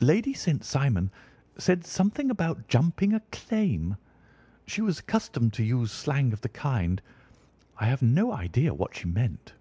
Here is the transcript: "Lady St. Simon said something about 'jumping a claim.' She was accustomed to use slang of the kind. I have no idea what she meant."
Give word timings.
"Lady 0.00 0.32
St. 0.32 0.62
Simon 0.64 1.10
said 1.58 1.84
something 1.84 2.30
about 2.30 2.68
'jumping 2.68 3.12
a 3.12 3.18
claim.' 3.32 3.96
She 4.68 4.80
was 4.82 5.00
accustomed 5.00 5.52
to 5.54 5.64
use 5.64 5.90
slang 5.90 6.32
of 6.32 6.42
the 6.42 6.48
kind. 6.48 7.02
I 7.80 7.86
have 7.86 8.00
no 8.00 8.30
idea 8.32 8.72
what 8.72 8.94
she 8.94 9.06
meant." 9.08 9.54